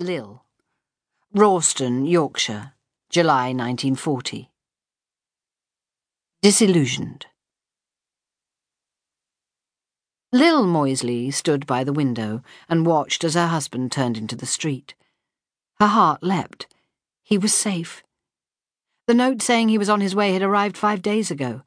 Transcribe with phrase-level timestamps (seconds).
[0.00, 0.44] Lil.
[1.34, 2.74] Rawston, Yorkshire,
[3.10, 4.48] July 1940.
[6.40, 7.26] Disillusioned.
[10.30, 14.94] Lil Moisley stood by the window and watched as her husband turned into the street.
[15.80, 16.68] Her heart leapt.
[17.24, 18.04] He was safe.
[19.08, 21.62] The note saying he was on his way had arrived five days ago,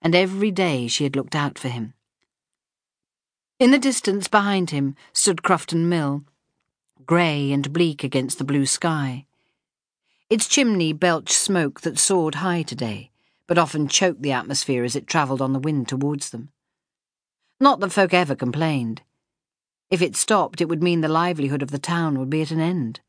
[0.00, 1.94] and every day she had looked out for him.
[3.58, 6.24] In the distance behind him stood Crufton Mill
[7.06, 9.26] grey and bleak against the blue sky.
[10.30, 13.10] Its chimney belched smoke that soared high today,
[13.46, 16.50] but often choked the atmosphere as it travelled on the wind towards them.
[17.60, 19.02] Not that folk ever complained.
[19.90, 22.60] If it stopped, it would mean the livelihood of the town would be at an
[22.60, 23.00] end.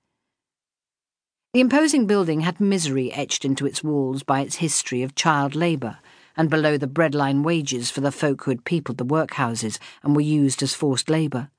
[1.54, 5.99] The imposing building had misery etched into its walls by its history of child labour,
[6.35, 10.21] and below the breadline wages for the folk who had peopled the workhouses and were
[10.21, 11.49] used as forced labour.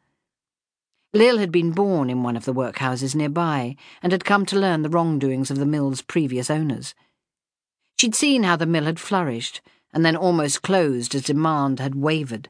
[1.15, 4.83] Lil had been born in one of the workhouses nearby and had come to learn
[4.83, 6.93] the wrongdoings of the mill's previous owners.
[7.97, 9.61] She'd seen how the mill had flourished
[9.93, 12.49] and then almost closed as demand had wavered,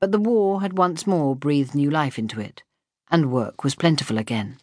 [0.00, 2.62] but the war had once more breathed new life into it,
[3.10, 4.56] and work was plentiful again.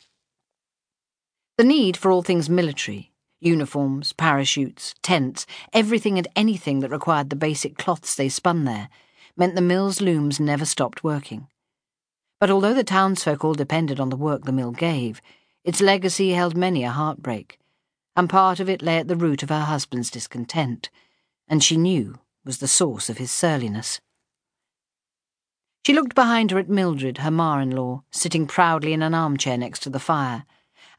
[1.59, 7.35] The need for all things military, uniforms, parachutes, tents, everything and anything that required the
[7.35, 8.89] basic cloths they spun there,
[9.35, 11.47] meant the mill's looms never stopped working.
[12.39, 15.21] But although the townsfolk all depended on the work the mill gave,
[15.63, 17.59] its legacy held many a heartbreak,
[18.15, 20.89] and part of it lay at the root of her husband's discontent,
[21.47, 23.99] and she knew was the source of his surliness.
[25.85, 29.89] She looked behind her at Mildred, her ma-in-law, sitting proudly in an armchair next to
[29.89, 30.45] the fire,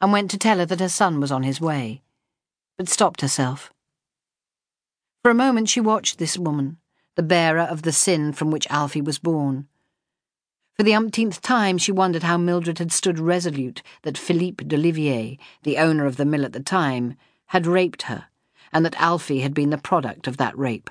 [0.00, 2.02] and went to tell her that her son was on his way,
[2.76, 3.72] but stopped herself.
[5.22, 6.78] For a moment she watched this woman,
[7.16, 9.68] the bearer of the sin from which Alfie was born,
[10.78, 15.76] for the umpteenth time, she wondered how Mildred had stood resolute that Philippe d'Olivier, the
[15.76, 18.26] owner of the mill at the time, had raped her,
[18.72, 20.88] and that Alfie had been the product of that rape,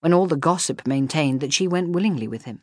[0.00, 2.62] when all the gossip maintained that she went willingly with him.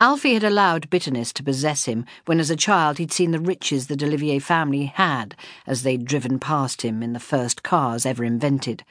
[0.00, 3.86] Alfie had allowed bitterness to possess him when as a child he'd seen the riches
[3.86, 5.36] the d'Olivier family had
[5.68, 8.82] as they'd driven past him in the first cars ever invented,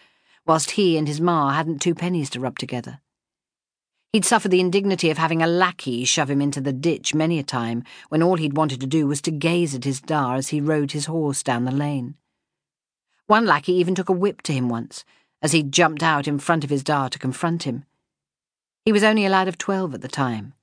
[0.45, 3.01] whilst he and his ma hadn't two pennies to rub together.
[4.13, 7.43] He'd suffered the indignity of having a lackey shove him into the ditch many a
[7.43, 10.61] time when all he'd wanted to do was to gaze at his dar as he
[10.61, 12.15] rode his horse down the lane.
[13.27, 15.03] One lackey even took a whip to him once,
[15.41, 17.83] as he jumped out in front of his dar to confront him.
[18.85, 20.53] He was only a lad of twelve at the time.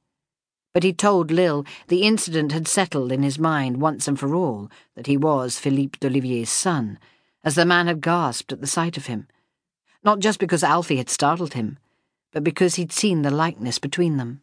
[0.72, 4.71] But he told Lil the incident had settled in his mind once and for all
[4.97, 6.99] that he was Philippe d'Olivier's son,
[7.44, 9.28] as the man had gasped at the sight of him.
[10.03, 11.78] Not just because Alfie had startled him,
[12.34, 14.42] but because he'd seen the likeness between them.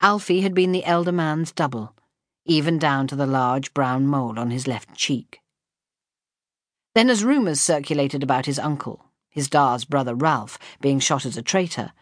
[0.00, 1.94] Alfie had been the elder man's double,
[2.46, 5.40] even down to the large brown mole on his left cheek.
[6.94, 11.42] Then, as rumours circulated about his uncle, his Da's brother Ralph, being shot as a
[11.42, 11.92] traitor,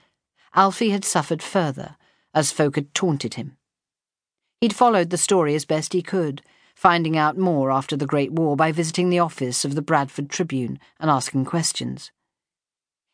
[0.55, 1.97] Alfie had suffered further,
[2.33, 3.57] as folk had taunted him.
[4.61, 6.43] He'd followed the story as best he could,
[6.77, 10.79] finding out more after the Great War by visiting the office of the Bradford Tribune
[11.01, 12.13] and asking questions.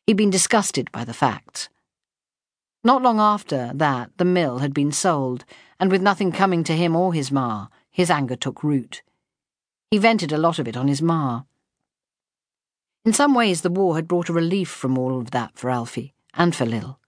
[0.07, 1.69] He'd been disgusted by the facts.
[2.85, 5.45] Not long after that, the mill had been sold,
[5.79, 9.03] and with nothing coming to him or his ma, his anger took root.
[9.91, 11.43] He vented a lot of it on his ma.
[13.05, 16.15] In some ways, the war had brought a relief from all of that for Alfie,
[16.35, 16.99] and for Lil.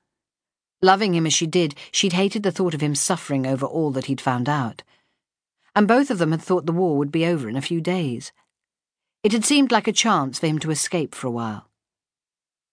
[0.80, 4.04] Loving him as she did, she'd hated the thought of him suffering over all that
[4.04, 4.84] he'd found out.
[5.74, 8.32] And both of them had thought the war would be over in a few days.
[9.24, 11.68] It had seemed like a chance for him to escape for a while.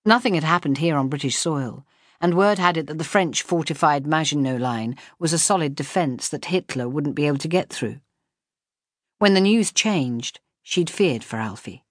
[0.03, 1.85] Nothing had happened here on British soil,
[2.19, 6.45] and word had it that the French fortified Maginot Line was a solid defence that
[6.45, 7.99] Hitler wouldn't be able to get through.
[9.19, 11.83] When the news changed, she'd feared for Alfie.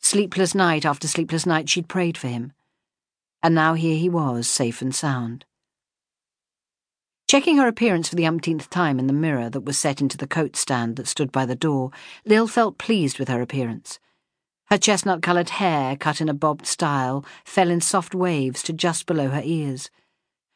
[0.00, 2.52] Sleepless night after sleepless night, she'd prayed for him.
[3.42, 5.44] And now here he was, safe and sound.
[7.26, 10.28] Checking her appearance for the umpteenth time in the mirror that was set into the
[10.28, 11.90] coat stand that stood by the door,
[12.24, 13.98] Lil felt pleased with her appearance
[14.72, 19.04] her chestnut coloured hair, cut in a bobbed style, fell in soft waves to just
[19.04, 19.90] below her ears.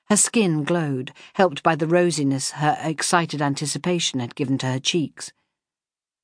[0.09, 5.35] Her skin glowed, helped by the rosiness her excited anticipation had given to her cheeks.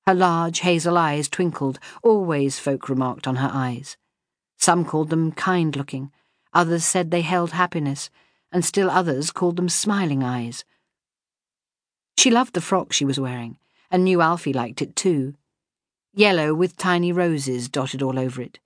[0.07, 3.99] Her large hazel eyes twinkled, always folk remarked on her eyes.
[4.57, 6.11] Some called them kind-looking,
[6.55, 8.09] others said they held happiness,
[8.51, 10.65] and still others called them smiling eyes.
[12.17, 13.59] She loved the frock she was wearing,
[13.91, 15.35] and knew Alfie liked it too
[16.15, 18.59] yellow with tiny roses dotted all over it.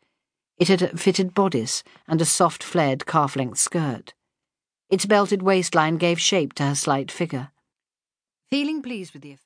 [0.58, 4.14] It had a fitted bodice and a soft flared calf-length skirt.
[4.88, 7.50] Its belted waistline gave shape to her slight figure.
[8.48, 9.32] Feeling pleased with the